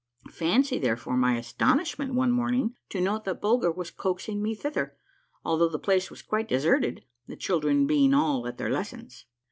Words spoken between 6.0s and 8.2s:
was quite deserted, the children being